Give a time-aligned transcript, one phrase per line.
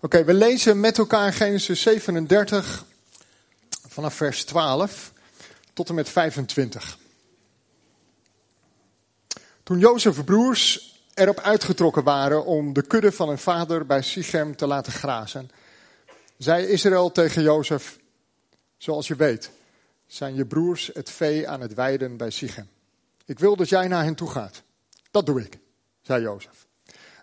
[0.00, 2.84] Oké, we lezen met elkaar Genesis 37
[3.88, 5.12] vanaf vers 12
[5.72, 6.98] tot en met 25.
[9.62, 14.66] Toen Jozef's broers erop uitgetrokken waren om de kudde van hun vader bij Sichem te
[14.66, 15.50] laten grazen,
[16.36, 17.98] zei Israël tegen Jozef,
[18.76, 19.50] zoals je weet,
[20.06, 22.68] zijn je broers het vee aan het weiden bij Sichem.
[23.24, 24.62] Ik wil dat jij naar hen toe gaat.
[25.10, 25.58] Dat doe ik,
[26.02, 26.67] zei Jozef.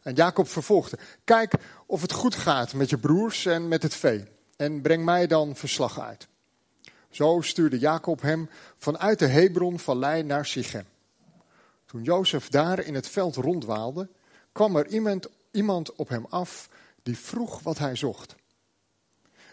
[0.06, 1.54] En Jacob vervolgde, kijk
[1.86, 4.24] of het goed gaat met je broers en met het vee.
[4.58, 6.28] En breng mij dan verslag uit.
[7.10, 10.86] Zo stuurde Jacob hem vanuit de Hebron-vallei naar Sichem.
[11.86, 14.10] Toen Jozef daar in het veld rondwaalde,
[14.52, 16.70] kwam er iemand, iemand op hem af
[17.04, 18.36] die vroeg wat hij zocht.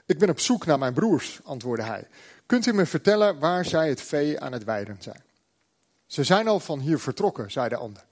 [0.06, 2.09] Ik ben op zoek naar mijn broers, antwoordde hij.
[2.47, 5.23] Kunt u me vertellen waar zij het vee aan het weiden zijn?
[6.06, 8.11] Ze zijn al van hier vertrokken, zei de ander.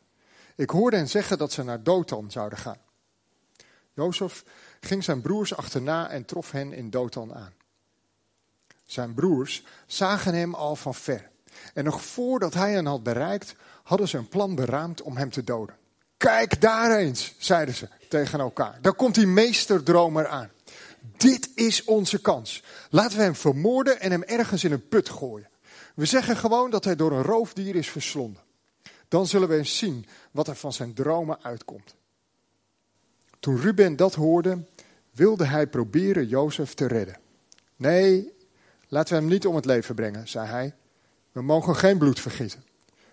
[0.60, 2.78] Ik hoorde hen zeggen dat ze naar Dothan zouden gaan.
[3.92, 4.44] Jozef
[4.80, 7.52] ging zijn broers achterna en trof hen in Dothan aan.
[8.84, 11.30] Zijn broers zagen hem al van ver.
[11.74, 15.44] En nog voordat hij hen had bereikt, hadden ze een plan beraamd om hem te
[15.44, 15.76] doden.
[16.16, 18.78] Kijk daar eens, zeiden ze tegen elkaar.
[18.80, 20.50] Daar komt die meesterdromer aan.
[21.16, 22.62] Dit is onze kans.
[22.90, 25.48] Laten we hem vermoorden en hem ergens in een put gooien.
[25.94, 28.48] We zeggen gewoon dat hij door een roofdier is verslonden.
[29.10, 31.94] Dan zullen we eens zien wat er van zijn dromen uitkomt.
[33.40, 34.64] Toen Ruben dat hoorde,
[35.10, 37.18] wilde hij proberen Jozef te redden.
[37.76, 38.32] Nee,
[38.88, 40.74] laten we hem niet om het leven brengen, zei hij.
[41.32, 42.64] We mogen geen bloed vergieten.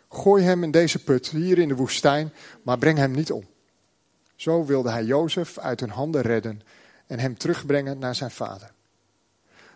[0.10, 3.46] Gooi hem in deze put, hier in de woestijn, maar breng hem niet om.
[4.36, 6.62] Zo wilde hij Jozef uit hun handen redden
[7.08, 8.72] en hem terugbrengen naar zijn vader.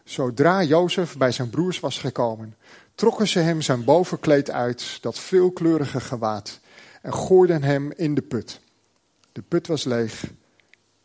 [0.03, 2.56] Zodra Jozef bij zijn broers was gekomen,
[3.02, 6.59] trokken ze hem zijn bovenkleed uit, dat veelkleurige gewaad,
[7.02, 8.59] en gooiden hem in de put.
[9.31, 10.23] De put was leeg,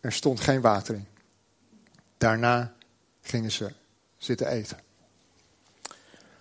[0.01, 1.07] er stond geen water in.
[2.19, 2.73] Daarna
[3.23, 3.73] gingen ze
[4.17, 4.79] zitten eten.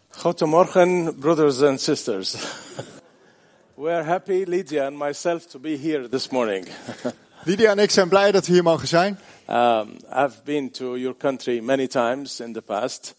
[0.09, 2.35] Goedemorgen, brothers and sisters.
[3.75, 6.67] We are happy, Lydia and myself, to be here this morning.
[7.43, 9.19] Lydia en ik zijn blij dat we hier mogen zijn.
[9.49, 13.15] Um, I've been to your country many times in the past.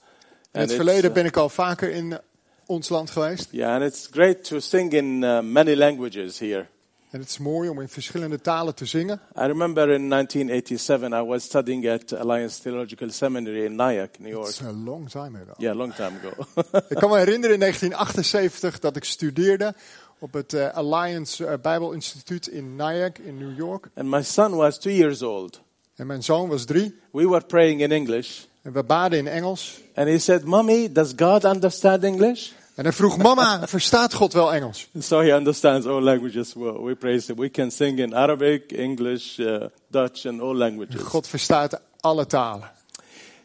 [0.53, 2.18] In het verleden uh, ben ik al vaker in
[2.66, 3.49] ons land geweest.
[3.50, 6.66] Yeah, and it's great to sing in uh, many languages here.
[7.10, 9.21] En het is mooi om in verschillende talen te zingen.
[9.37, 14.49] I remember in 1987 I was studying at Alliance Theological Seminary in Nyack, New York.
[14.49, 15.53] It's a long time ago.
[15.56, 16.44] Yeah, long time ago.
[16.88, 19.75] Ik kan me herinneren in 1978 dat ik studeerde
[20.19, 23.88] op het eh, Alliance Bijbel Instituut in Nyack in New York.
[23.94, 25.60] and my son was two years old.
[25.94, 26.94] En mijn zoon was drie.
[27.12, 28.44] We were praying in English.
[28.66, 29.81] En we baden in Engels.
[29.94, 32.50] And he said, Mommy, does God understand English?
[32.75, 34.88] En hij vroeg, mama, verstaat God wel Engels?
[34.99, 36.54] So he understands all languages.
[36.54, 37.37] Well, we praise him.
[37.41, 41.03] We can sing in Arabic, English, uh, Dutch, and all languages.
[41.03, 42.71] God verstaat alle talen.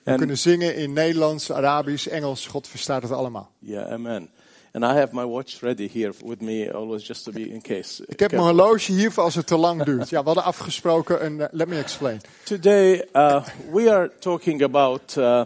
[0.04, 2.48] We En- kunnen zingen in Nederlands, Arabisch, Engels.
[2.48, 3.52] God verstaat het allemaal.
[3.59, 4.30] Yeah, amen.
[4.74, 8.04] And I have my watch ready here with me, always just to be in case.
[8.08, 10.09] Ik heb mijn horloge hier voor als het te lang duurt.
[10.09, 11.42] Ja, we hadden afgesproken een...
[11.42, 12.22] eh, let me explain.
[12.44, 15.42] Today uh, we are talking about uh,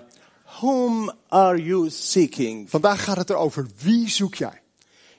[0.59, 2.69] whom are you seeking?
[2.69, 4.61] Vandaag gaat het erover, wie zoek jij?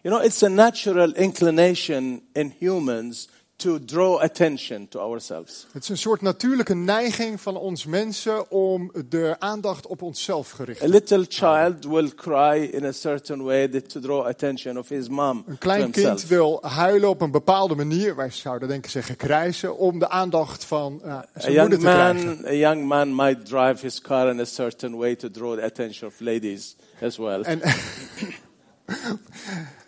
[0.02, 5.66] You know, it's a natural inclination in humans to draw attention to ourselves.
[5.72, 10.82] Het is een soort natuurlijke neiging van ons mensen om de aandacht op onszelf gericht
[10.82, 15.44] A little child will cry in a certain way to draw attention of his mom
[15.46, 19.98] Een klein kind wil huilen op een bepaalde manier, wij zouden denken zeggen krijsen, om
[19.98, 22.26] de aandacht van A zijn young moeder te krijgen.
[22.26, 25.62] man, a young man might drive his car in a certain way to draw the
[25.62, 27.42] attention of ladies as well.
[27.42, 27.60] En,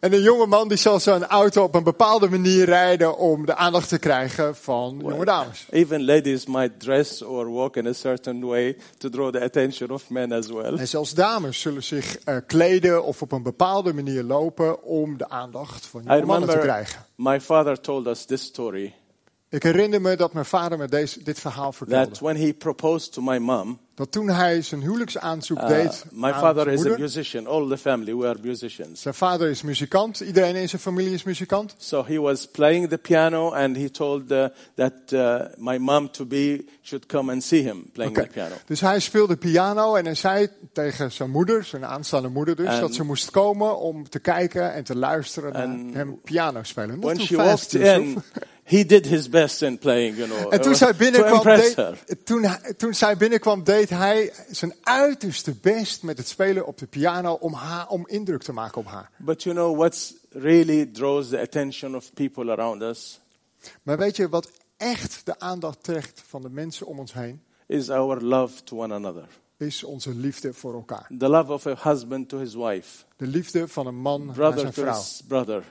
[0.00, 3.56] en een jonge man die zal zijn auto op een bepaalde manier rijden om de
[3.56, 5.66] aandacht te krijgen van jonge dames.
[5.70, 10.10] Even ladies might dress or walk in a certain way to draw the attention of
[10.10, 10.74] men as well.
[10.74, 15.28] En zelfs dames zullen zich eh, kleden of op een bepaalde manier lopen om de
[15.28, 17.04] aandacht van jonge mannen te krijgen.
[17.16, 18.94] my father told us this story
[19.56, 22.08] Ik herinner me dat mijn vader me deze, dit verhaal vertelde.
[22.08, 26.30] that when he proposed to my mom, Dat toen hij zijn huwelijksaanzoek uh, deed my
[26.30, 27.46] aan father is a musician.
[27.46, 29.00] All the family we are musicians.
[29.00, 31.74] Zijn vader is muzikant, iedereen in zijn familie is muzikant.
[31.78, 36.26] So he was playing the piano, and he told uh, that uh, my mom to
[36.26, 38.54] be should come and see him playing the piano.
[38.66, 42.94] Dus hij speelde piano en hij zei tegen zijn moeder, zijn aanstaande moeder dus, dat
[42.94, 47.00] ze moest komen om te kijken en te luisteren En- naar hem piano spelen.
[47.00, 48.22] Not When she walked in,
[48.66, 51.94] he did his best in playing, you know, En toen uh, zij to binnenkwam, deed,
[52.24, 52.46] toen,
[52.76, 57.52] toen zij binnenkwam, deed hij zijn uiterste best met het spelen op de piano om,
[57.52, 59.10] haar, om indruk te maken op haar.
[59.16, 63.20] But you know what's really draws the attention of people around us?
[63.82, 67.90] Maar weet je wat echt de aandacht trekt van de mensen om ons heen, is
[67.90, 69.28] our love to one another.
[69.56, 71.10] is onze liefde voor elkaar.
[71.18, 74.60] The love of a husband to his wife, De liefde van een man naar brother
[74.60, 74.94] zijn to vrouw.
[74.94, 75.64] his brother,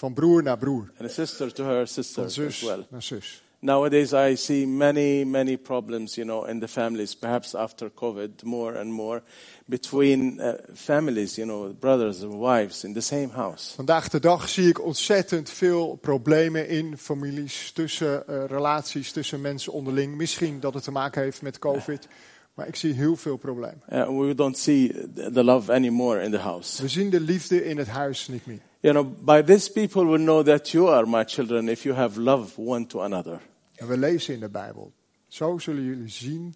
[0.00, 0.90] Van broer naar broer.
[0.98, 2.86] and a sister to her sister Van as zus well.
[2.90, 3.42] naar zus.
[3.58, 8.78] Nowadays, I see many, many problems, you know, in the families, perhaps after COVID, more
[8.78, 9.22] and more,
[9.66, 13.74] between uh, families, you know, brothers and wives in the same house.
[13.74, 19.72] Vandaag de dag zie ik ontzettend veel problemen in families, tussen eh, relaties, tussen mensen
[19.72, 20.16] onderling.
[20.16, 22.08] Misschien dat het te maken heeft met COVID,
[22.54, 23.82] maar ik zie heel veel problemen.
[23.92, 26.82] Uh, we don't see the love anymore in the house.
[26.82, 28.68] We zien de liefde in het huis niet meer.
[28.82, 32.16] You know, by this people will know that you are my children if you have
[32.16, 33.40] love one to another.
[33.74, 34.92] En we lezen in de Bijbel.
[35.28, 36.54] Zo zullen jullie zien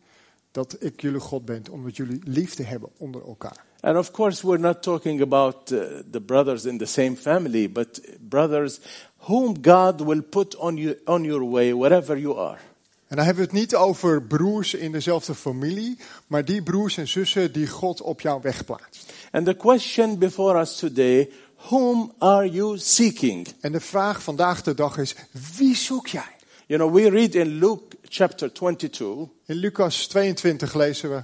[0.51, 3.65] dat ik jullie God ben, omdat jullie liefde hebben onder elkaar.
[3.81, 5.81] And of course, we're not talking about uh,
[6.11, 8.81] the brothers in the same family, but brothers
[9.17, 12.59] whom God will put on, you, on your way wherever you are.
[13.07, 17.09] En dan hebben we het niet over broers in dezelfde familie, maar die broers en
[17.09, 19.13] zussen die God op jouw weg plaatst.
[19.31, 21.31] And the question before us today
[21.69, 23.47] whom are you seeking?
[23.61, 25.15] En de vraag vandaag de dag is,
[25.57, 26.37] wie zoek jij?
[26.67, 31.23] You know, we read in Luke chapter 22 In Lucas 22 lezen we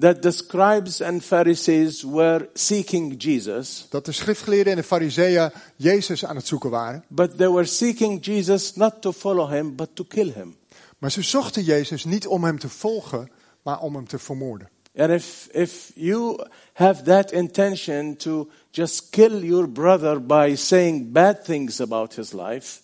[0.00, 6.24] that the scribes and Pharisees were seeking Jesus, dat de schriftgeleerden en de fariseeën Jezus
[6.24, 7.04] aan het zoeken waren.
[7.08, 10.56] but they were seeking Jesus not to follow him, but to kill him.
[10.98, 13.30] Maar ze zochten Jezus niet om hem te volgen,
[13.62, 14.68] maar om hem te vermoorden.
[14.96, 16.38] And if, if you
[16.72, 22.80] have that intention to just kill your brother by saying bad things about his life,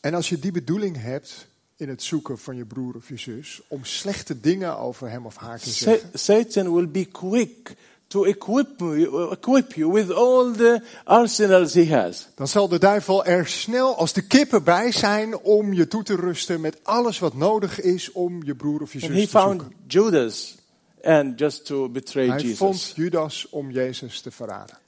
[0.00, 1.46] En als je die bedoeling hebt
[1.76, 5.36] in het zoeken van je broer of je zus, om slechte dingen over hem of
[5.36, 7.74] haar te zeggen, Satan will be quick
[8.06, 12.28] to equip, you- equip you with all the arsenals he has.
[12.34, 16.16] dan zal de duivel er snel als de kippen bij zijn om je toe te
[16.16, 19.28] rusten met alles wat nodig is om je broer of je And zus he te
[19.38, 19.78] found zoeken.
[19.86, 20.54] Judas
[21.04, 22.58] and just to betray Hij Jesus.
[22.58, 24.80] vond Judas om Jezus te verraden.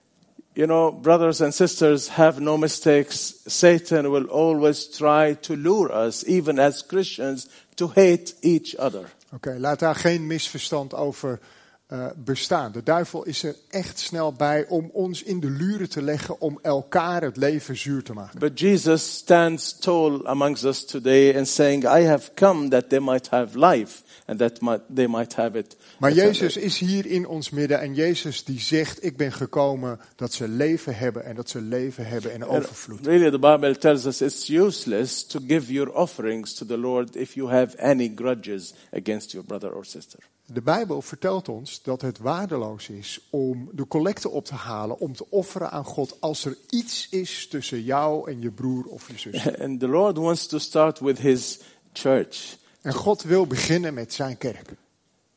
[0.53, 3.35] You know, brothers and sisters, have no mistakes.
[3.47, 9.13] Satan will always try to lure us, even as Christians, to hate each other.
[9.33, 11.41] Oké, laat daar geen misverstand over
[11.87, 12.73] eh, bestaan.
[12.73, 16.59] De duivel is er echt snel bij om ons in de luren te leggen om
[16.63, 18.39] elkaar het leven zuur te maken.
[18.39, 23.29] But Jesus stands tall amongst us today and saying, I have come that they might
[23.29, 25.77] have life and that might, they might have it.
[25.99, 30.01] Maar eternally." Jezus is hier in ons midden en Jezus die zegt, ik ben gekomen
[30.17, 33.07] dat ze leven hebben en dat ze leven hebben in overvloed.
[33.07, 37.35] Really, the Bible tells us it's useless to give your offerings to the Lord if
[37.35, 40.19] you have any grudges against your brother or sister.
[40.47, 45.15] De Bijbel vertelt ons dat het waardeloos is om de collecte op te halen, om
[45.15, 49.19] te offeren aan God als er iets is tussen jou en je broer of je
[49.19, 49.53] zus.
[49.63, 51.59] And the Lord wants to start with His
[51.93, 52.57] church.
[52.85, 54.69] En God wil beginnen met zijn kerk.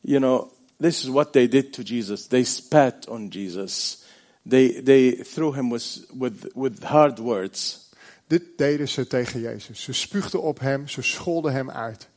[0.00, 2.26] You know, this is what they did to Jesus.
[2.26, 4.02] They spat on Jesus.
[4.48, 7.88] They, they threw him with, with, with hard words.
[8.26, 9.82] Dit deden ze tegen Jezus.
[9.82, 12.08] Ze spuugden op hem, ze scholden hem uit.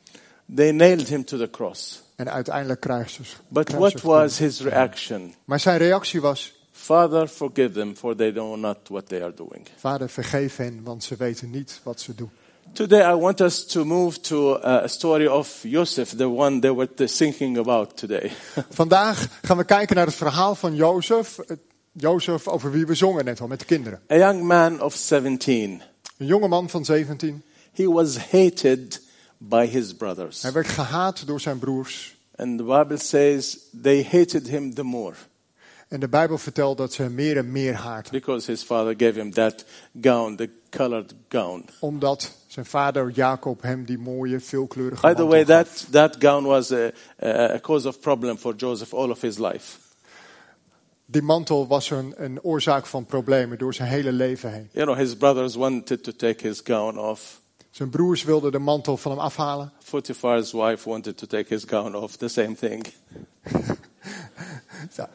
[0.55, 2.01] They nailed him to the cross.
[2.15, 3.35] En uiteindelijk krijgen ze.
[3.47, 5.33] But what was his reaction?
[5.45, 9.67] Maar zijn reactie was: Father, forgive them, for they know not what they are doing.
[9.77, 12.31] Vader, vergeef hen, want ze weten niet wat ze doen.
[12.73, 16.72] Today, I want us to move to uh, a story of Joseph, the one they
[16.72, 18.31] were thinking about today.
[18.69, 21.36] Vandaag gaan we kijken naar het verhaal van Jozef.
[21.48, 21.60] Het-
[21.93, 24.00] Jozef over wie we zongen net al met de kinderen.
[24.12, 25.81] a young man of 17.
[26.17, 27.43] Een jonge man van 17.
[27.74, 29.01] He was hated
[29.38, 30.41] by his brothers.
[30.41, 32.15] Hij werd gehaat door zijn broers.
[32.36, 35.15] And the Bible says they hated him the more.
[35.88, 38.12] En de Bijbel vertelt dat ze hem meer en meer haat.
[38.12, 39.65] Because his father gave him that
[40.01, 41.65] gown, the colored gown.
[41.79, 46.43] Omdat zijn vader Jacob hem die mooie, veelkleurige By the mantel way, that, that gown
[46.43, 49.77] was a, cause of problem for Joseph all of his life.
[51.05, 54.70] Die mantel was een, een oorzaak van problemen door zijn hele leven heen.
[54.72, 57.39] You know, his brothers wanted to take his gown off.
[57.70, 59.72] Zijn broers wilden de mantel van hem afhalen.
[59.89, 62.15] Potiphar's wife wanted to take his gown off.
[62.15, 62.86] The same thing.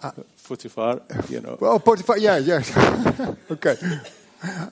[0.00, 0.12] Ah,
[0.46, 1.62] Potiphar, you know.
[1.62, 2.60] Oh, Potifar, ja, ja.
[3.48, 3.78] Oké.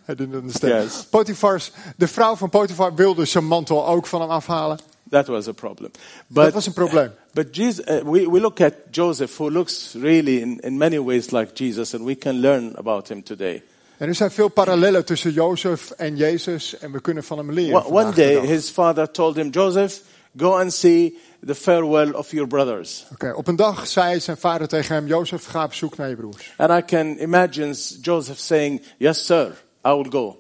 [0.09, 0.83] I didn't understand.
[0.83, 1.05] Yes.
[1.11, 4.79] Potifars, de vrouw van Potifar wilde zijn mantel ook van hem afhalen.
[5.11, 5.91] That was a problem.
[6.27, 7.11] Dat But, was een probleem.
[7.33, 11.31] but Jesus, uh, we, we look at Joseph, who looks really in, in many ways
[11.31, 13.63] like Jesus, and we can learn about him today.
[13.97, 17.85] En er zijn veel parallellen tussen Jozef en Jezus en we kunnen van hem leren.
[17.85, 20.01] One, day, his father told him, Joseph,
[20.37, 23.07] go and see the farewell of your brothers.
[23.13, 26.17] Oké, op een dag zei zijn vader tegen hem, Jozef, ga op zoek naar je
[26.17, 26.53] broers.
[26.57, 30.39] And I can imagine Joseph saying, Yes, sir, I will go.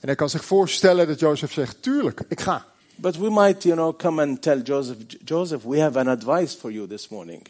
[0.00, 2.66] En hij kan zich voorstellen dat Jozef zegt, tuurlijk, ik ga.
[2.96, 6.72] But we might, you know, come and tell Joseph, Joseph, we have an advice for
[6.72, 7.46] you this morning.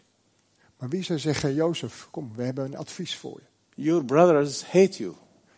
[0.78, 3.82] Maar wie zou zeggen, Jozef, kom, we hebben een advies voor je.
[3.82, 5.14] Your brothers hate you.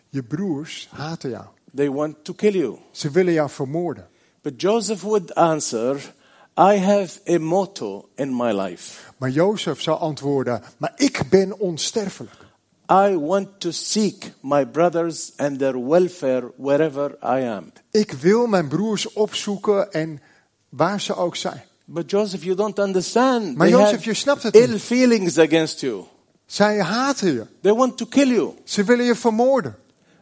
[0.09, 1.45] Je broers haten jou.
[1.75, 2.79] They want to kill you.
[2.91, 4.09] Ze willen jou vermoorden.
[4.43, 6.15] But Joseph would answer,
[6.59, 9.13] I have a motto in my life.
[9.17, 12.46] Maar Jozef zou antwoorden, maar ik ben onsterfelijk.
[12.91, 17.73] I want to seek my brothers and their welfare wherever I am.
[17.91, 20.21] Ik wil mijn broers opzoeken en
[20.69, 21.63] waar ze ook zijn.
[21.85, 23.57] But Joseph, you don't understand.
[23.57, 24.83] Maar Jozef, have je snapt het ill niet.
[24.83, 26.05] feelings against you.
[26.47, 27.47] Zij haten je.
[27.61, 28.53] They want to kill you.
[28.65, 29.77] Ze willen je vermoorden.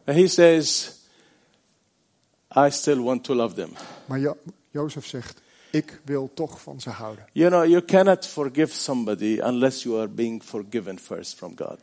[0.05, 0.93] And he says,
[2.57, 3.71] I still want to love them.
[4.07, 4.37] Maar jo
[4.71, 5.41] Jozef zegt,
[5.71, 7.25] ik wil toch van ze houden.
[7.33, 11.79] You know, you cannot forgive somebody unless you are being forgiven first from God.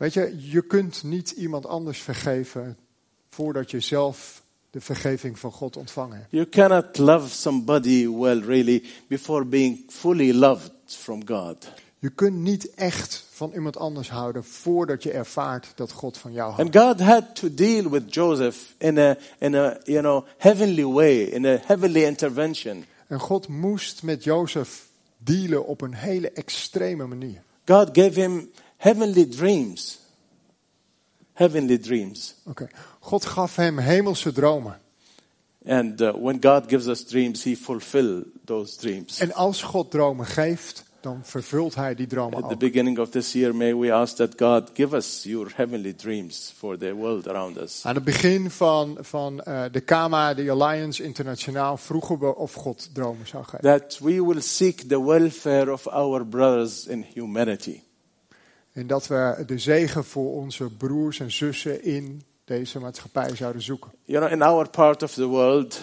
[0.00, 2.76] Weet je, je kunt niet iemand anders vergeven
[3.28, 6.30] voordat je zelf de vergeving van God ontvangen hebt.
[6.30, 11.68] You cannot love somebody well, really, before being fully loved from God.
[11.98, 16.52] Je kunt niet echt van iemand anders houden voordat je ervaart dat God van jou
[16.52, 16.76] houdt.
[16.76, 21.22] And God had to deal with Joseph in a, in a you know, heavenly way,
[21.22, 22.84] in a heavenly intervention.
[23.06, 24.86] En God moest met Jozef
[25.18, 27.42] dealen op een hele extreme manier.
[27.64, 28.50] God gave him
[28.80, 29.98] heavenly dreams.
[31.32, 32.34] Heavenly dreams.
[32.44, 32.68] Oké.
[33.00, 34.80] God gaf hem hemelse dromen.
[35.66, 39.18] And uh, when God gives us dreams, He fulfill those dreams.
[39.20, 42.60] En als God dromen geeft, dan vervult hij die dromen At the ook.
[42.60, 46.78] beginning of this year, may we ask that God give us your heavenly dreams for
[46.78, 47.84] the world around us.
[47.84, 52.90] Aan het begin van, van eh, de KAMA, de Alliance Internationaal, vroegen we of God
[52.92, 53.60] dromen zou geven.
[53.60, 57.80] That we will seek the welfare of our brothers in humanity.
[58.72, 63.90] En dat we de zegen voor onze broers en zussen in deze maatschappij zouden zoeken.
[64.04, 65.80] You know, in our part of the world,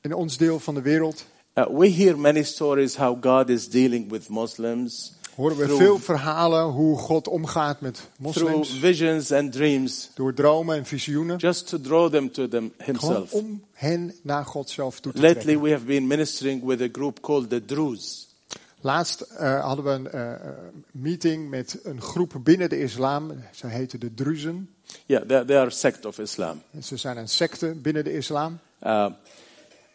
[0.00, 4.10] In ons deel van de wereld uh, we hear many stories how God is dealing
[4.10, 8.78] with Muslims horen we Through- veel verhalen hoe God omgaat met through moslims.
[8.78, 11.36] visions and dreams, Door dromen en visioenen.
[11.36, 13.32] just to draw them to them Gewoon Himself.
[13.32, 15.62] om hen naar God zelf toe te Lately, trekken.
[15.64, 18.24] we have been ministering with a group called the Druze.
[18.82, 20.50] Laatst eh, hadden we een eh,
[20.92, 23.32] meeting met een groep binnen de islam.
[23.52, 24.74] Ze heten de Druzen.
[25.06, 26.62] Yeah, they, they are a sect of Islam.
[26.70, 28.58] En Ze zijn een secte binnen de islam.
[28.82, 29.06] Uh,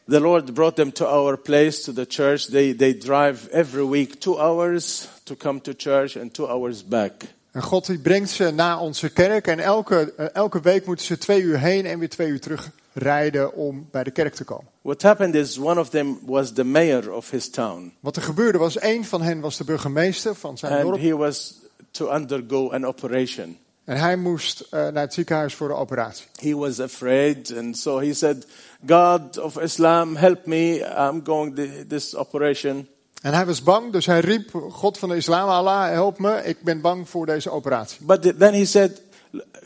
[0.08, 2.42] the Lord brought them to our place, to the church.
[2.42, 7.14] They, they drive every week two hours to come to church and two hours back.
[7.52, 9.48] En God die brengt ze naar onze kerk.
[9.48, 12.72] En elke, eh, elke week moeten ze twee uur heen en weer twee uur terug
[12.94, 14.72] rijden om bij de kerk te komen.
[14.88, 18.58] What happened is one of them was the mayor of his town, Wat er gebeurde
[18.58, 21.00] was, één van hen was de burgemeester van zijn and dorp.
[21.02, 21.54] he was
[21.92, 23.58] to undergo an operation.
[23.84, 26.26] En hij moest eh, naar het ziekenhuis voor de operatie.
[26.42, 28.46] He was afraid, and so he said,
[28.86, 32.88] God of Islam, help me, I'm going the, this operation.
[33.22, 36.64] En hij was bang, dus hij riep, God van de islam, Allah, help me, ik
[36.64, 38.06] ben bang voor deze operatie.
[38.06, 39.02] But th- then he said,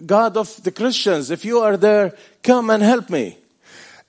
[0.08, 3.40] God of the Christians, if you are there, come and help me.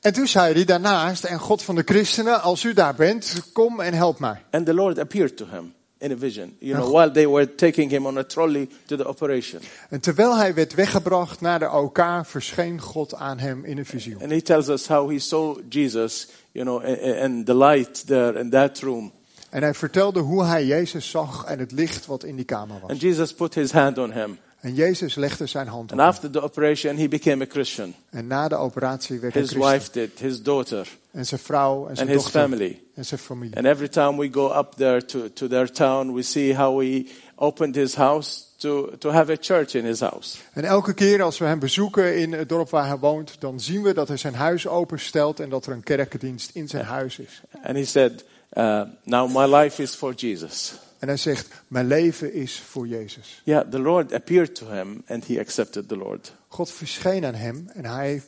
[0.03, 3.81] En toen zei hij daarnaast, en God van de christenen, als u daar bent, kom
[3.81, 4.43] en help mij.
[4.51, 7.91] And the Lord appeared to him in a vision, you know, while they were taking
[7.91, 9.61] him on a trolley to the operation.
[9.89, 14.23] En terwijl hij werd weggebracht naar de OK, verscheen God aan hem in een visioen.
[14.23, 16.85] And he tells us how he saw Jesus, you know,
[17.23, 19.13] and the light there in that room.
[19.51, 22.91] En hij vertelde hoe hij Jezus zag en het licht wat in die kamer was.
[22.91, 24.39] And Jesus put his hand on him.
[24.63, 27.95] En Jezus legde zijn hand op And after the operation, he became a Christian.
[28.11, 29.73] En na de operatie werd hij His christen.
[29.73, 32.41] wife did, his daughter, En zijn vrouw en and zijn his dochter.
[32.41, 32.81] family.
[32.95, 33.57] En zijn familie.
[33.57, 37.07] And every time we go up there to, to their town, we see how he
[37.35, 40.39] opened his house to, to have a church in his house.
[40.53, 43.83] En elke keer als we hem bezoeken in het dorp waar hij woont, dan zien
[43.83, 47.41] we dat hij zijn huis openstelt en dat er een kerkendienst in zijn huis is.
[47.63, 50.73] And he said, uh, Now my life is for Jesus.
[51.03, 53.41] En hij zegt, mijn leven is voor Jezus.
[53.45, 56.33] Yeah, the Lord appeared to him and he accepted the Lord.
[56.49, 58.23] God verscheen aan hem en hij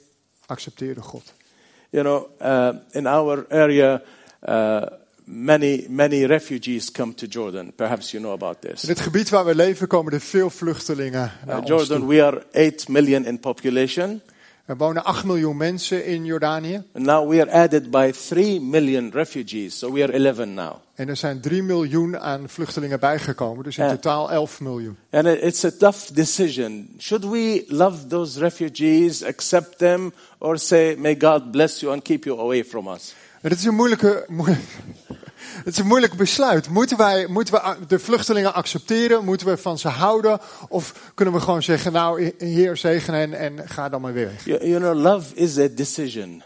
[0.46, 1.32] accepteerde God.
[1.90, 4.02] You know, uh, in our area,
[4.48, 4.82] uh,
[5.24, 7.72] many, many refugees come to Jordan.
[7.74, 8.82] Perhaps you know about In this.
[8.82, 12.42] het gebied waar we leven komen er veel vluchtelingen naar Uh, ons Jordan, we are
[12.52, 14.20] 8 million in population.
[14.66, 16.82] Er wonen 8 miljoen mensen in Jordanië.
[16.94, 19.78] And now we are added by 3 million refugees.
[19.78, 20.72] So we are 11 now.
[20.94, 23.90] En er zijn 3 miljoen aan vluchtelingen bijgekomen, dus in Ja.
[23.90, 24.96] totaal 11 miljoen.
[25.10, 26.94] And it- it's a tough decision.
[26.98, 32.24] Should we love those refugees, accept them, or say, may God bless you and keep
[32.24, 33.14] you away from us?
[33.40, 34.56] Het is een moeilijke, moe-
[35.64, 36.68] het is een moeilijk besluit.
[36.68, 39.24] Moeten wij moeten we de vluchtelingen accepteren?
[39.24, 40.40] Moeten we van ze houden?
[40.68, 44.44] Of kunnen we gewoon zeggen, nou, Heer, zegen hen en ga dan maar weer weg?
[44.44, 46.42] You, you know, love is a decision.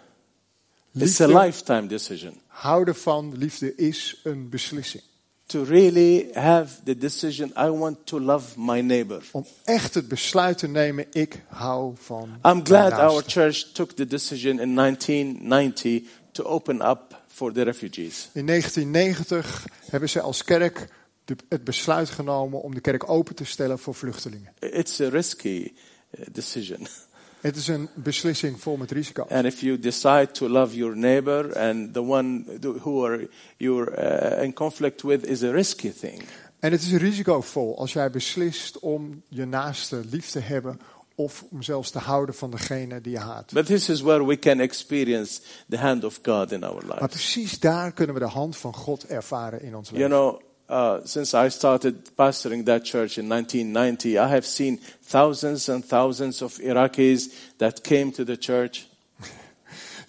[0.94, 2.40] It's a Liefde, lifetime decision.
[2.46, 5.02] houden van liefde is een beslissing.
[5.46, 9.22] To really have the decision, I want to love my neighbor.
[9.30, 14.06] Om echt het besluit te nemen, ik hou van I'm glad our church took the
[14.06, 18.30] decision in 1990 to open up for the refugees.
[18.32, 20.88] In 1990 hebben ze als kerk
[21.24, 24.52] de- het besluit genomen om de kerk open te stellen voor vluchtelingen.
[24.58, 25.72] It's a risky
[26.18, 26.86] uh, decision.
[27.40, 29.22] Het is een beslissing vol met risico.
[29.22, 32.44] And if you decide to love your neighbor and the one
[32.80, 33.90] who are you're
[34.36, 36.22] uh, in conflict with is a risky thing.
[36.58, 40.80] En het is risicovol als jij beslist om je naaste lief te hebben
[41.18, 43.52] of om zelfs te houden van degene die je haat.
[43.52, 47.12] But this is where we can experience the hand of God in our Maar lives.
[47.12, 50.16] precies daar kunnen we de hand van God ervaren in ons You leven.
[50.16, 55.88] know, uh, since I started pastoring that church in 1990, I have seen thousands and
[55.88, 58.87] thousands of Iraqis that came to the church.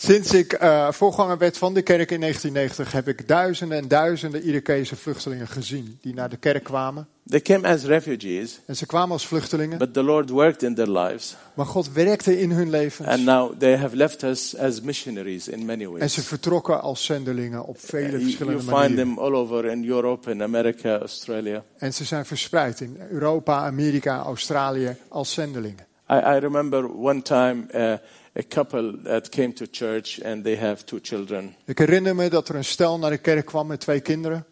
[0.01, 4.43] Sinds ik eh, voorganger werd van de kerk in 1990 heb ik duizenden en duizenden
[4.43, 7.07] Irakese vluchtelingen gezien die naar de kerk kwamen.
[7.29, 10.89] They came as refugees, En ze kwamen als vluchtelingen, but the Lord worked in their
[10.89, 11.35] lives.
[11.53, 13.21] maar God werkte in hun And levens.
[13.23, 16.13] now they have left us as missionaries in many En ways.
[16.13, 18.95] ze vertrokken als zendelingen op vele You, you verschillende find manieren.
[19.05, 21.63] them all over in Europe, in America, Australia.
[21.77, 25.87] En ze zijn verspreid in Europa, Amerika, Australië als zendelingen.
[26.11, 27.93] I, I remember one time uh,
[28.39, 31.55] a couple that came to church and they have two children.
[31.65, 34.45] Ik herinner me dat er een stel naar de kerk kwam met twee kinderen.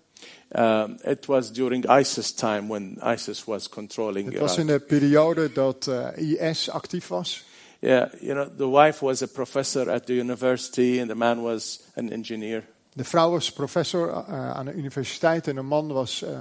[0.58, 4.40] Um, it was during ISIS time when ISIS was controlling Het Iraq.
[4.42, 7.44] was in de periode dat eh, IS actief was.
[7.80, 11.80] Yeah, you know, the wife was a professor at the university and the man was
[11.96, 12.64] an engineer.
[12.98, 16.32] De vrouw was professor eh, aan de universiteit en de man was eh,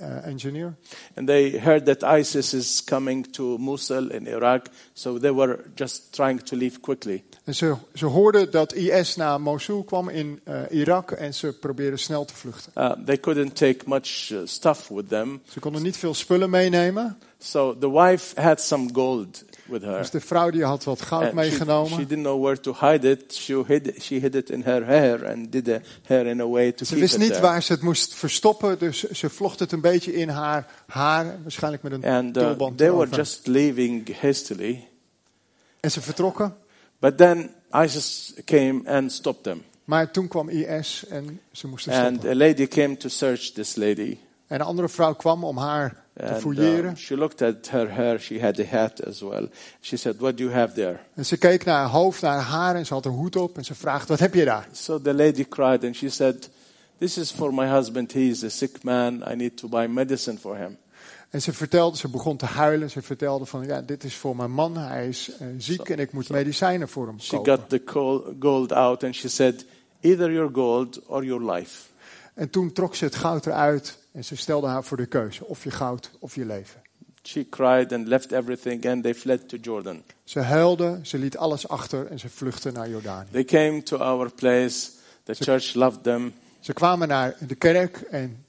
[0.00, 0.74] eh, engineer.
[1.14, 4.62] And they heard that ISIS is coming to Mosul in Iraq,
[4.92, 7.24] so they were just trying to leave quickly.
[7.44, 10.40] En ze, ze hoorden dat IS naar Mosul kwam in
[10.70, 12.72] Irak en ze probeerden snel te vluchten.
[12.76, 17.18] Uh, they couldn't take much uh, stuff with them, Ze konden niet veel spullen meenemen.
[17.38, 19.98] so the wife had some gold with her.
[19.98, 21.98] Dus de vrouw die had wat goud And she, she meegenomen.
[21.98, 23.34] didn't know where to hide it.
[23.34, 26.72] She hid, she hid it in her hair and did the hair in a way
[26.72, 27.42] to Ze keep wist it niet there.
[27.42, 31.82] waar ze het moest verstoppen, dus ze vlocht het een beetje in haar haar, waarschijnlijk
[31.82, 32.78] met een And uh, tulband.
[32.78, 34.88] they were just leaving hastily.
[35.80, 36.56] En ze vertrokken,
[36.98, 39.62] But then ISIS came and stopped them.
[39.84, 42.30] maar toen kwam IS en ze moesten And stoppen.
[42.30, 44.18] a lady came to search this lady.
[44.50, 46.90] En een andere vrouw kwam om haar te And fouilleren.
[46.90, 48.20] uh, she looked at her hair.
[48.20, 49.48] She had a hat as well.
[49.80, 50.98] She said, What do you have there?
[51.14, 53.56] En ze keek naar haar hoofd, naar haar haar en ze had een hoed op.
[53.56, 54.68] En ze vraagt, wat heb je daar?
[54.72, 56.50] So the lady cried and she said,
[56.98, 58.12] This is for my husband.
[58.12, 59.22] He is a sick man.
[59.32, 60.76] I need to buy medicine for him.
[61.30, 62.90] En ze vertelde, ze begon te huilen.
[62.90, 64.76] Ze vertelde van, ja, dit is voor mijn man.
[64.76, 67.56] Hij is eh, ziek en ik moet medicijnen voor hem She kopen.
[67.58, 67.82] got the
[68.40, 69.64] gold out and she said,
[70.00, 71.88] Either your gold or your life.
[72.34, 75.44] En toen trok ze het goud eruit en ze stelde haar voor de keuze.
[75.44, 76.82] Of je goud of je leven.
[77.22, 80.02] She cried and left everything and they fled to Jordan.
[80.24, 83.28] Ze huilde, ze liet alles achter en ze vluchtte naar Jordanië.
[83.30, 84.90] They came to our place.
[85.22, 86.32] The church loved them.
[86.60, 88.44] Ze kwamen naar de kerk en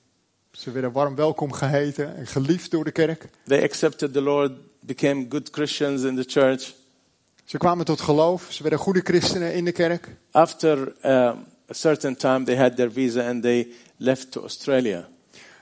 [0.51, 3.29] ze werden warm welkom geheten en geliefd door de kerk.
[3.45, 6.73] They accepted the Lord, became good Christians in the church.
[7.45, 10.07] Ze kwamen tot geloof, ze werden goede christenen in de kerk.
[10.31, 15.07] After um, a certain time, they had their visa and they left to Australia.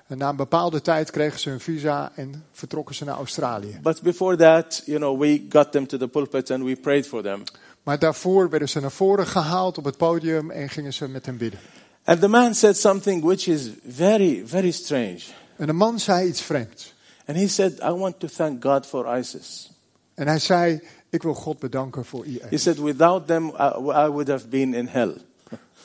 [0.10, 3.80] En na een bepaalde tijd kregen ze hun visa en vertrokken ze naar Australië.
[3.82, 7.22] But before that, you know, we got them to the pulpit and we prayed for
[7.22, 7.44] them.
[7.84, 11.38] Maar daarvoor werden ze naar voren gehaald op het podium en gingen ze met hem
[11.38, 11.60] bidden.
[12.04, 15.20] And the man said something which is very, very strange.
[15.56, 16.94] En de man zei iets vreemds.
[17.26, 19.72] And he said, I want to thank God for ISIS.
[20.14, 22.62] En hij zei, ik wil God bedanken voor He IS.
[22.62, 25.16] said, without them, I, would have been in hell.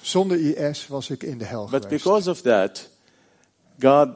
[0.00, 2.04] Zonder IS was ik in de hel But geweest.
[2.04, 2.88] because of that,
[3.80, 4.08] God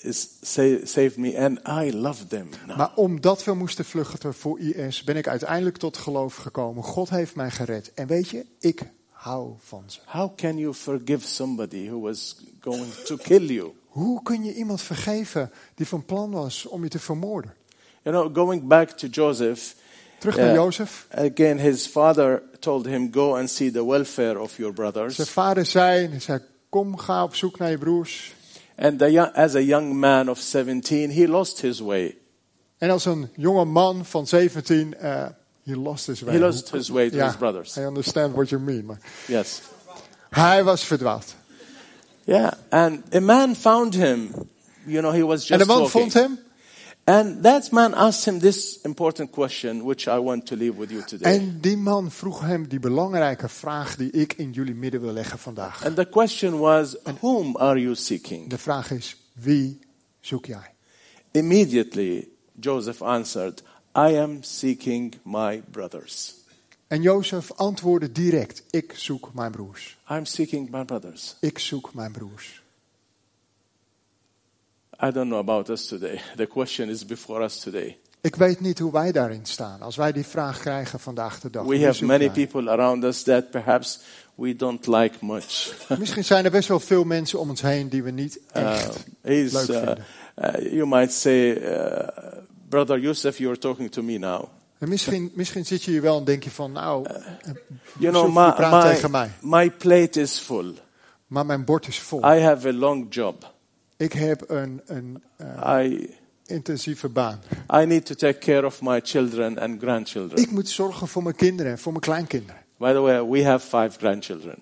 [0.00, 2.76] is, sa- saved me and I love them now.
[2.76, 6.82] Maar omdat we moesten vluchten voor IS, ben ik uiteindelijk tot geloof gekomen.
[6.82, 7.92] God heeft mij gered.
[7.94, 9.98] En weet je, ik hou van ze.
[10.06, 13.72] How can you forgive somebody who was going to kill you?
[13.86, 17.54] Hoe kun je iemand vergeven die van plan was om je te vermoorden?
[18.02, 19.74] You know, going back to Joseph,
[20.18, 20.54] Terug naar Ja.
[20.54, 21.06] Jozef.
[21.10, 25.30] again, his father told him, Go and see the welfare of your Zijn brothers.
[25.30, 28.34] vader zei, zei, kom, ga op zoek naar je broers.
[28.78, 32.16] And the young, as a young man of 17, he lost his way.
[32.78, 35.26] En als een jonge man van 17, eh
[35.64, 36.34] he lost his way.
[36.34, 37.76] He lost his way to Ja, his brothers.
[37.76, 38.84] I understand what you mean.
[38.84, 39.60] Maar Yes.
[40.30, 41.34] hij was verdwaald.
[42.24, 42.52] Yeah.
[42.70, 44.30] And a man found him.
[44.86, 46.12] You know, he was En de just man walking.
[46.12, 46.38] vond hem.
[47.08, 51.04] And that man asked him this important question, which I want to leave with you
[51.04, 51.38] today.
[51.38, 55.38] En die man vroeg hem die belangrijke vraag die ik in jullie midden wil leggen
[55.38, 55.84] vandaag.
[55.84, 58.50] And the question was, Whom are you seeking?
[58.50, 59.78] De vraag is, wie
[60.20, 60.74] zoek jij?
[61.30, 62.28] Immediately,
[62.60, 63.62] Joseph answered,
[63.96, 66.34] I am seeking my brothers.
[66.86, 69.98] En Jozef antwoordde direct, ik zoek mijn broers.
[70.10, 71.36] I'm seeking my brothers.
[71.40, 72.62] Ik zoek mijn broers.
[75.02, 76.20] I don't know about us today.
[76.36, 77.96] The question is before us today.
[78.20, 79.80] Ik weet niet hoe wij daarin staan.
[79.82, 81.64] Als wij die vraag krijgen vandaag de dag.
[81.64, 84.00] We have many people around us that perhaps
[84.34, 85.72] we don't like much.
[85.98, 89.04] Misschien zijn er best wel veel mensen om ons heen die we niet Uh, echt
[89.22, 90.04] he's, leuk uh, vinden.
[90.38, 92.08] uh, you might say, uh,
[92.68, 94.44] Brother Yusuf, you're talking to me now.
[94.78, 97.06] En misschien, misschien zit je hier wel en denk je van, nou,
[97.98, 99.30] You know, je my, praat tegen mij.
[99.40, 100.74] my plate is full.
[101.26, 102.18] Maar mijn bord is vol.
[102.34, 103.54] I have a long job.
[103.96, 106.14] Ik heb een, een eh, I,
[106.46, 107.40] intensieve baan.
[107.74, 110.42] I need to take care of my children and grandchildren.
[110.42, 112.60] Ik moet zorgen voor mijn kinderen en voor mijn kleinkinderen.
[112.76, 114.58] By the way, we have five grandchildren.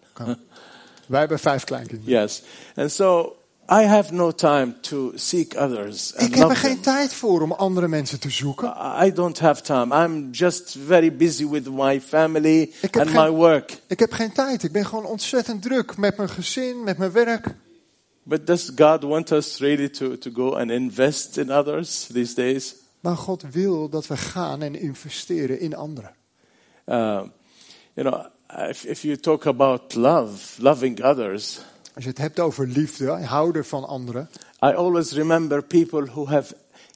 [1.06, 2.12] Wij hebben vijf kleinkinderen.
[2.20, 2.42] Yes.
[2.74, 3.36] And so
[3.70, 6.82] I have no time to seek others and Ik heb er geen them.
[6.82, 8.74] tijd voor om andere mensen te zoeken.
[9.04, 10.04] I don't have time.
[10.04, 13.76] I'm just very busy with my family and geen- my work.
[13.86, 14.62] Ik heb geen tijd.
[14.62, 17.54] Ik ben gewoon ontzettend druk met mijn gezin, met mijn werk.
[18.26, 22.74] But does God want us really to, to go and invest in others these days?
[23.00, 26.14] Maar God wil dat we gaan en investeren in anderen.
[26.86, 27.22] Uh,
[27.94, 28.26] you know,
[28.68, 31.60] if, if you talk about love, loving others,
[31.94, 34.28] Als je het hebt over liefde, houden van anderen.
[34.62, 36.54] I always remember people who have,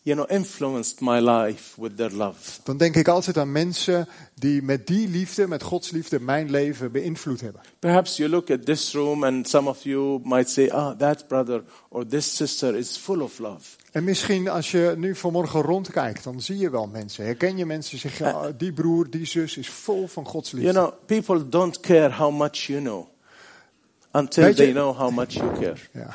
[0.09, 2.61] you know, influenced my life with their love.
[2.63, 6.93] Dan denk ik altijd aan mensen die met die liefde, met Gods liefde, mijn leven
[6.93, 7.61] beïnvloed hebben.
[7.79, 11.63] Perhaps you look at this room and some of you might say, ah, that brother
[11.89, 13.77] or this sister is full of love.
[13.93, 17.25] En misschien als je nu vanmorgen rondkijkt, dan zie je wel mensen.
[17.25, 20.73] Herken je mensen, zeg je, "Ah, die broer, die zus is vol van Gods liefde.
[20.73, 23.09] You know, people don't care how much you know
[24.13, 25.77] until they know how much you care.
[25.93, 26.15] Ja.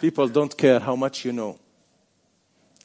[0.00, 1.58] People don't care how much you know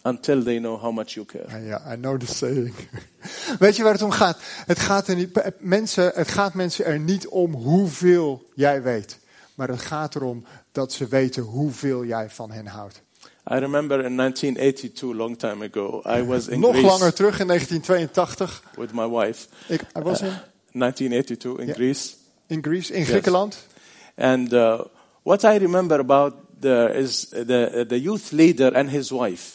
[0.05, 1.45] until they know how much you care.
[1.49, 2.73] Ja, ja, I know the saying.
[3.59, 4.37] Weet je waar het om gaat?
[4.65, 9.19] Het gaat, er niet, mensen, het gaat mensen er niet om hoeveel jij weet.
[9.55, 13.03] Maar het gaat erom dat ze weten hoeveel jij van hen houdt.
[13.51, 17.47] I remember in 1982, long time ago, I was in Nog Greece langer terug, in
[17.47, 18.63] 1982.
[18.75, 19.47] with my wife.
[19.67, 20.33] Ik I was in,
[20.71, 21.73] 1982 in.
[21.73, 22.13] Greece.
[22.47, 23.67] in Greece, in Griekenland.
[24.15, 24.81] And uh,
[25.23, 29.54] what I remember about the, is the, the youth leader and his wife.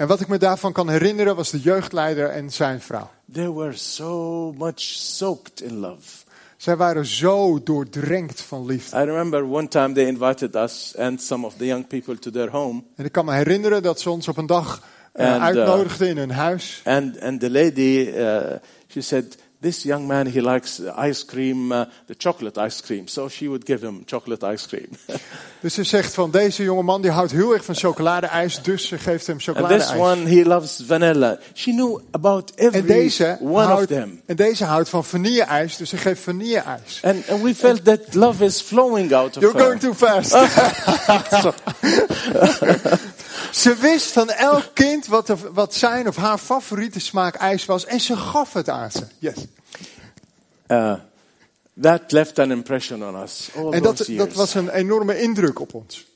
[0.00, 3.10] En wat ik me daarvan kan herinneren was de jeugdleider en zijn vrouw.
[3.32, 6.24] They were so much soaked in love.
[6.56, 9.00] Zij waren zo doordrenkt van liefde.
[9.00, 12.50] I remember one time they invited us and some of the young people to their
[12.50, 12.82] home.
[12.96, 14.82] En ik kan me herinneren dat ze ons op een dag
[15.12, 16.80] eh, En, eh, uitnodigden in hun huis.
[16.84, 18.40] And, and the lady, uh,
[18.86, 23.06] she said, this young man, he likes ice cream, uh, the chocolate ice cream.
[23.06, 24.88] So she would give him chocolate ice cream.
[25.62, 28.98] Dus ze zegt van deze jonge man die houdt heel erg van chocoladeijs, dus ze
[28.98, 29.86] geeft hem and chocoladeijs.
[29.86, 31.38] this one, he loves vanilla.
[31.54, 34.20] She knew about En every deze, one of houdt, them.
[34.26, 37.00] en deze houdt van vanille-ijs, dus ze geeft vanille-ijs.
[37.02, 39.66] And, and we felt that love is flowing out of You're her.
[39.66, 40.34] going too fast.
[43.52, 47.84] ze wist van elk kind wat, de- wat zijn of haar favoriete smaak ijs was
[47.84, 49.06] en ze gaf het aan ze.
[49.18, 49.34] Yes.
[50.68, 50.94] Uh,
[51.80, 55.74] that left an impression on us all En dat, dat was een enorme indruk op
[55.74, 56.06] ons.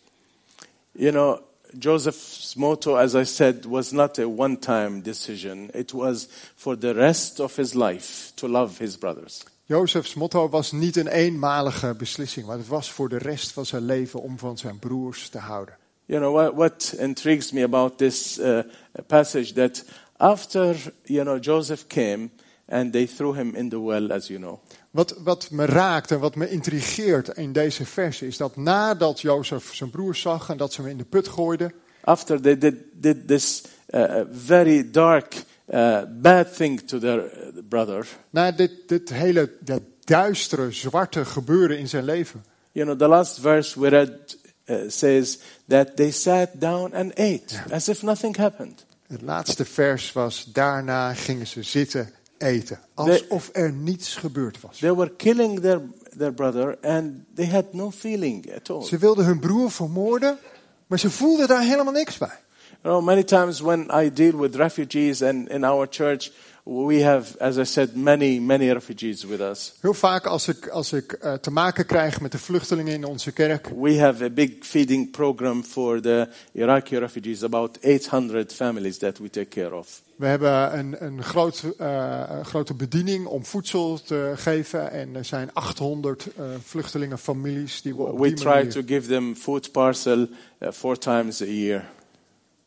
[0.92, 1.38] You know,
[1.78, 5.68] Joseph's motto, as I said, was not a one-time decision.
[5.72, 9.42] It was for the rest of his life to love his brothers.
[9.66, 13.84] Jozefs motto was niet een eenmalige beslissing, maar het was voor de rest van zijn
[13.84, 15.76] leven om van zijn broers te houden.
[16.06, 18.62] You know, what, what intrigues me about this uh,
[19.06, 19.84] passage that
[20.16, 22.30] after, you know, Joseph came
[22.68, 24.60] and they threw him in the well, as you know.
[24.90, 29.74] Wat, wat me raakt en wat me intrigeert in deze verse is dat nadat Jozef
[29.74, 31.72] zijn broers zag en dat ze hem in de put gooiden,
[32.04, 33.64] After they did, did this
[33.94, 39.82] uh, very dark, uh, bad thing to their uh, brother, na dit, dit hele dat
[40.04, 45.38] duistere, zwarte gebeuren in zijn leven, you know, the last verse we read uh, says
[45.68, 48.84] that they sat down and ate as if nothing happened.
[49.06, 54.78] het laatste vers was, daarna gingen ze zitten eten, alsof er niets gebeurd was.
[54.78, 55.80] They were killing their,
[56.16, 58.82] their brother and they had no feeling at all.
[58.82, 60.38] Ze wilden hun broer vermoorden,
[60.86, 62.38] maar ze voelden daar helemaal niks bij.
[62.82, 66.30] You know, many times when I deal with refugees and in our church,
[66.64, 69.72] We have, as I said, many, many refugees with us.
[69.80, 73.32] Heel vaak als ik, als ik eh, te maken krijg met de vluchtelingen in onze
[73.32, 79.18] kerk, We have a big feeding program for the Iraqi refugees, about 800 families that
[79.18, 80.02] we take care of.
[80.16, 84.90] we hebben een, een groot, een grote bediening om voedsel te geven.
[84.90, 88.70] En er zijn 800 eh, vluchtelingenfamilies die we op We die try manier...
[88.70, 90.26] to give them food parcel
[90.58, 91.84] uh, four times a year.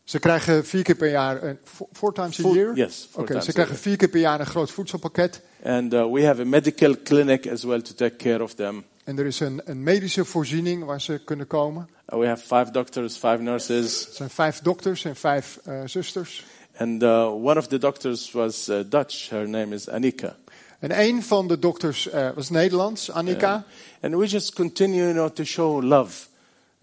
[0.08, 1.58] Ze krijgen vier keer per jaar, een,
[1.92, 2.76] four, times a year?
[2.76, 5.42] yes, four Oké, times ze krijgen vier keer per jaar een groot voedselpakket.
[5.64, 8.86] And uh, we have a medical clinic as well to take care of them.
[9.04, 11.90] En er is een, een medische voorziening waar ze kunnen komen.
[12.14, 16.46] Uh, we have five doctors, five nurses, Er zijn vijf dokters en vijf eh, zusters.
[16.78, 19.30] and uh, one of the doctors was uh, Dutch.
[19.30, 20.36] Her name is Anika.
[20.80, 23.64] En een van de dokters eh, was Nederlands, Annika.
[24.02, 26.28] And we just continue you know, to show love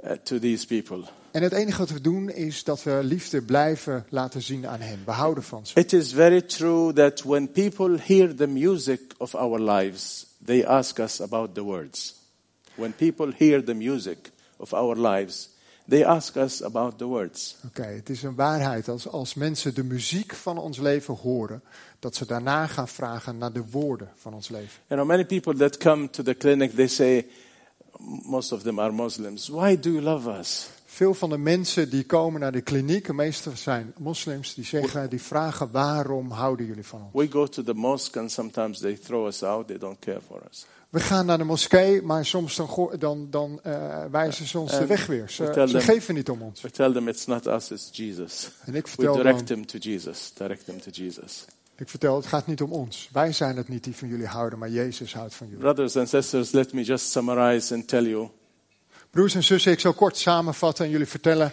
[0.04, 1.04] uh, to these people.
[1.34, 5.02] En het enige wat we doen is dat we liefde blijven laten zien aan hen.
[5.04, 5.80] We houden van ze.
[5.80, 10.98] It is very true that when people hear the music of our lives, they ask
[10.98, 12.14] us about the words.
[12.74, 15.48] When people hear the music of our lives,
[15.88, 17.56] they ask us about the words.
[17.66, 21.62] Oké, het is een waarheid als, als mensen de muziek van ons leven horen,
[21.98, 24.80] dat ze daarna gaan vragen naar de woorden van ons leven.
[24.86, 27.26] You know, many people that come to the clinic, they say,
[28.22, 29.48] most of them are Muslims.
[29.48, 30.68] Why do you love us?
[30.94, 35.10] Veel van de mensen die komen naar de kliniek, de meeste zijn moslims, die zeggen,
[35.10, 37.10] die vragen waarom houden jullie van ons?
[37.24, 39.66] We go to the mosque and sometimes they throw us out.
[39.66, 40.66] They don't care for us.
[40.88, 44.76] We gaan naar de moskee, maar soms dan, dan, dan eh, wijzen ze ons de
[44.76, 45.24] En weg weer.
[45.24, 46.60] we Ze, tell ze them- geven niet om ons.
[46.60, 48.50] We tell them it's not us, it's Jesus.
[48.64, 50.32] En ik We direct them to Jesus.
[50.34, 51.44] Direct them to Jesus.
[51.76, 53.08] ik vertel, het gaat niet om ons.
[53.12, 55.62] Wij zijn het niet die van jullie houden, maar Jezus houdt van jullie.
[55.62, 58.28] Brothers and sisters, let me just summarize and tell you.
[59.14, 61.52] Broers en zussen, ik zal kort samenvatten en jullie vertellen.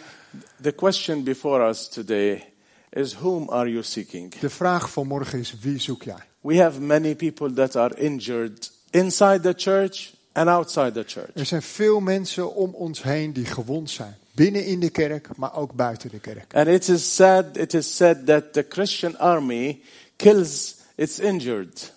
[0.61, 2.53] The question before us today
[2.89, 4.35] is whom are you seeking?
[4.39, 6.23] De vraag van morgen is, wie zoek jij?
[6.39, 11.29] We have many people that are injured inside the church and outside the church.
[11.33, 14.17] Er zijn veel mensen om ons heen die gewond zijn.
[14.31, 16.55] Binnen in de kerk, maar ook buiten de kerk.
[16.55, 19.81] And it is sad, it is said that the Christian army
[20.15, 21.93] kills its injured.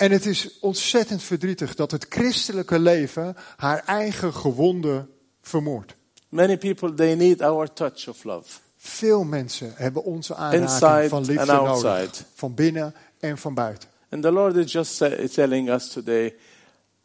[0.00, 5.10] En het is ontzettend verdrietig dat het christelijke leven haar eigen gewonden
[5.40, 5.94] vermoordt.
[6.28, 8.58] Many people, they need our touch of love.
[8.76, 12.24] Veel mensen hebben onze aanraking Inside van liefde nodig.
[12.34, 13.88] Van binnen en van buiten.
[14.10, 16.34] And the Lord is just telling us today,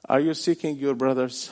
[0.02, 1.50] are you seeking your brothers?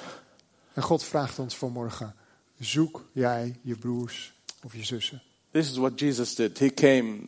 [0.73, 2.15] En God vraagt ons vanmorgen,
[2.59, 5.21] zoek jij je broers of je zussen?
[5.51, 6.59] This is what Jesus did.
[6.59, 7.19] He came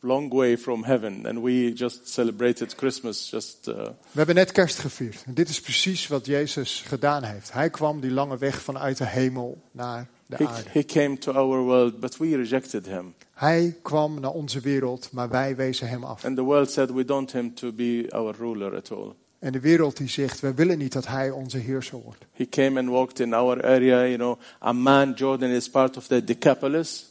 [0.00, 4.78] long way from heaven and we just celebrated Christmas just uh, We hebben net kerst
[4.78, 5.22] gevierd.
[5.26, 7.52] En dit is precies wat Jezus gedaan heeft.
[7.52, 10.70] Hij kwam die lange weg vanuit de hemel naar de he, aarde.
[10.70, 13.14] he came to our world, but we rejected him.
[13.32, 16.24] Hij kwam naar onze wereld, maar wij wezen hem af.
[16.24, 19.14] And the world said we don't him to be our ruler at all.
[19.38, 22.24] En de wereld die zegt, wij willen niet dat hij onze heerser wordt.
[22.32, 24.38] He came and walked in our area, you know.
[24.58, 27.09] Amman, Jordan is part of the Decapolis.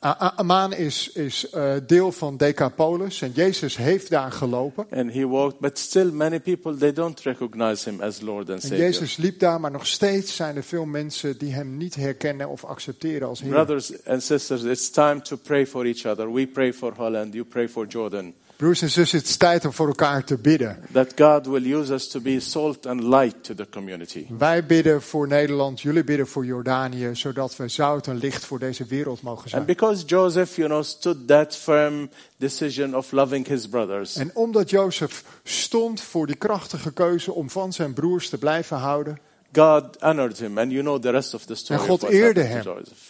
[0.00, 4.86] Amaan is, is eh, deel van Decapolis en Jezus heeft daar gelopen.
[4.90, 8.68] And he walked, but still many people, they don't recognize him as Lord and En
[8.68, 8.78] Savior.
[8.78, 12.64] Jezus liep daar, maar nog steeds zijn er veel mensen die hem niet herkennen of
[12.64, 13.50] accepteren als Heer.
[13.50, 16.32] Brothers and sisters, it's time to pray for each other.
[16.32, 18.34] We pray for Holland, you pray for Jordan.
[18.60, 20.78] Broers en zussen, het is tijd om voor elkaar te bidden.
[20.92, 24.26] That God will use us to be salt and light to the community.
[24.38, 28.84] Wij bidden voor Nederland, jullie bidden voor Jordanië, zodat we zout en licht voor deze
[28.84, 29.64] wereld mogen And zijn.
[29.64, 35.24] because Joseph, you know, stood that firm decision of loving his brothers, En omdat Jozef
[35.44, 39.18] stond voor die krachtige keuze om van zijn broers te blijven houden.
[39.52, 40.58] God honored him.
[40.58, 41.80] And you know the rest of the story.
[41.80, 42.64] En God eerde hem.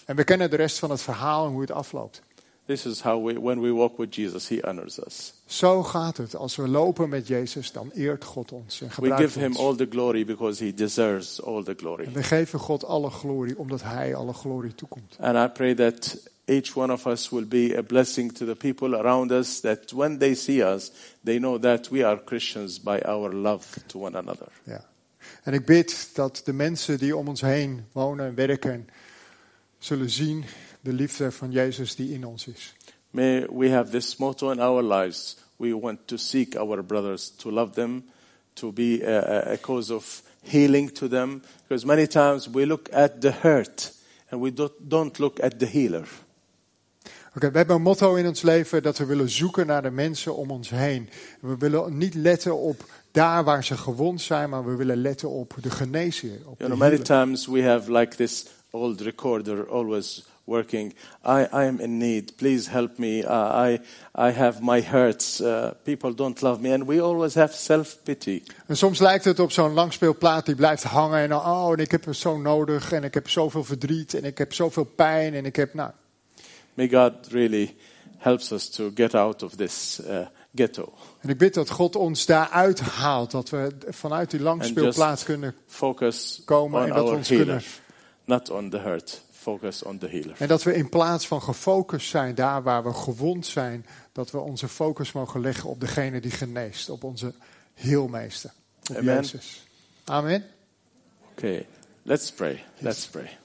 [0.04, 2.22] En we kennen de rest van het verhaal en hoe het afloopt.
[2.70, 5.33] This is how we, when we walk with Jesus, he honors us.
[5.46, 6.37] Zo gaat het.
[6.37, 9.59] Als we lopen met Jezus, dan eert God ons en We gebruikt give him ons.
[9.59, 12.09] all the glory because he deserves all the En glory.
[12.12, 15.16] we geven God alle glorie, omdat Hij alle glorie toekomt.
[15.20, 18.96] And I pray that each one of us will be a blessing to the people
[18.96, 20.90] around us, that when they see us,
[21.24, 24.48] they know that we are Christians by our love to one another.
[24.62, 24.85] Ja.
[25.42, 28.88] En ik bid dat de mensen die om ons heen wonen en werken,
[29.78, 30.44] zullen zien
[30.80, 32.74] de liefde van Jezus die in ons is.
[33.10, 35.36] May we have this motto in our lives.
[35.56, 38.04] We want to seek our brothers, to love them,
[38.52, 41.42] to be a, a- cause of healing to them.
[41.66, 43.92] Because many times we look at the hurt
[44.30, 46.08] and we don't, don't look at the healer.
[47.36, 50.36] Oké, we hebben een motto in ons leven dat we willen zoeken naar de mensen
[50.36, 51.08] om ons heen.
[51.40, 55.54] We willen niet letten op daar waar ze gewond zijn, maar we willen letten op
[55.60, 56.38] de geneesheer.
[56.44, 60.92] Op You know, many times we have like this old recorder always working.
[61.24, 62.36] I, I am in need.
[62.36, 63.22] Please help me.
[63.24, 63.80] Uh, I,
[64.14, 65.40] I have my hurts.
[65.40, 66.72] Uh, people don't love me.
[66.72, 68.42] And we always have self pity.
[68.66, 71.18] En soms lijkt het op zo'n langspeelplaat die blijft hangen.
[71.18, 72.92] En oh, en ik heb het zo nodig.
[72.92, 74.14] En ik heb zoveel verdriet.
[74.14, 75.34] En ik heb zoveel pijn.
[75.34, 75.90] En ik heb, nou.
[76.74, 77.76] May God really
[78.18, 80.92] helps us to get out of this uh, ghetto.
[81.20, 83.30] En ik bid dat God ons daaruit haalt.
[83.30, 86.82] Dat we vanuit die langspeelplaats kunnen Focus komen.
[86.82, 87.46] En dat we ons kunnen.
[87.46, 87.64] healer,
[88.24, 89.22] not on the hurt.
[89.40, 90.37] Focus on the healer.
[90.38, 93.87] En dat we in plaats van gefocust zijn daar waar we gewond zijn.
[94.12, 96.90] Dat we onze focus mogen leggen op degene die geneest.
[96.90, 97.33] Op onze
[97.74, 98.53] heelmeester.
[98.90, 99.14] Op Amen.
[99.14, 99.66] Jezus.
[100.05, 100.44] Amen.
[101.31, 101.66] Okay,
[102.03, 102.64] let's pray.
[102.79, 103.38] Let's pray.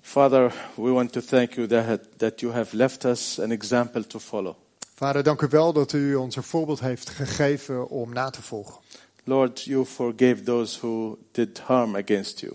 [0.00, 4.18] Father, we want to thank you that, that you have left us an example to
[4.18, 4.54] follow.
[4.94, 8.80] Vader, dank u wel dat u ons een voorbeeld heeft gegeven om na te volgen.
[9.24, 12.52] Lord, you forgave those who did harm against you.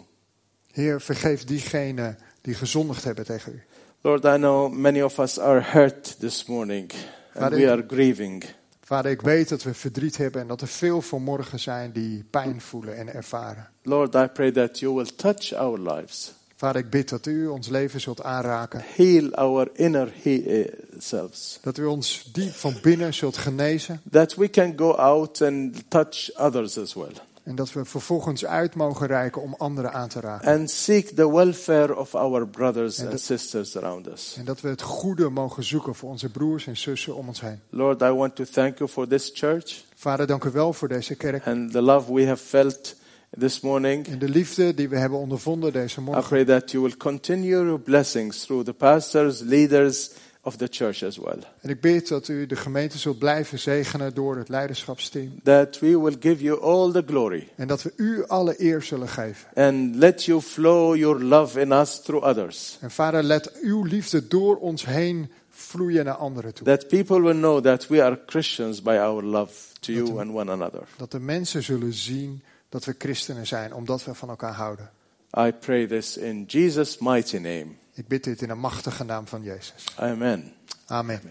[0.77, 3.61] Heer, vergeef diegenen die gezondigd hebben tegen u.
[4.01, 8.43] Lord, I know many of us are hurt this morning and Father, we are grieving.
[8.83, 12.61] Vader, ik weet dat we verdriet hebben en dat er veel vanmorgen zijn die pijn
[12.61, 13.69] voelen en ervaren.
[13.83, 17.67] Lord, I pray that you will touch our lives, Vader, ik bid dat u ons
[17.67, 18.83] leven zult aanraken.
[18.95, 24.01] heal our inner he- eh, selves, Dat u ons diep van binnen zult genezen.
[24.11, 27.11] that we can go out and touch others as well.
[27.47, 30.47] En dat we vervolgens uit mogen reiken om anderen aan te raken.
[30.59, 34.35] and seek the welfare of our brothers And sisters around us.
[34.37, 37.59] En dat we het goede mogen zoeken voor onze broers en zussen om ons heen.
[37.69, 41.15] Lord, I want to thank you for this church Vader, dank u wel voor deze
[41.15, 41.45] kerk.
[41.47, 42.95] and the love we have felt
[43.39, 44.07] this morning.
[44.07, 46.23] En de liefde die we hebben ondervonden deze I morgen.
[46.23, 50.09] pray that you will continue your blessings through the pastors, leaders
[50.47, 51.39] of the church as well.
[51.61, 55.39] En ik bid dat u de gemeente zult blijven zegenen door het leiderschapsteam.
[55.43, 59.07] That we will give you all the glory En dat we u alle eer zullen
[59.07, 59.47] geven.
[59.55, 62.77] and let you flow your love in us through others.
[62.81, 66.65] En vader, let uw liefde door ons heen vloeien naar anderen toe.
[66.65, 70.51] That people will know that we are Christians by our love to you and one
[70.51, 70.81] another.
[70.97, 74.89] Dat de mensen zullen zien dat we christenen zijn, omdat we van elkaar houden.
[75.37, 77.65] I pray this in Jesus' mighty name.
[77.97, 79.85] Ik bid dit in de machtige naam van Jezus.
[79.95, 80.53] Amen.
[80.85, 81.21] Amen.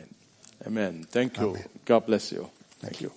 [0.66, 1.06] Amen.
[1.10, 1.48] Thank you.
[1.48, 1.66] Amen.
[1.84, 2.46] God bless you.
[2.78, 3.12] Thank you.